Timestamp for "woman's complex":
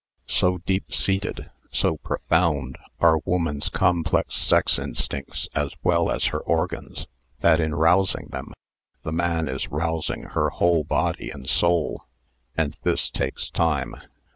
3.23-4.33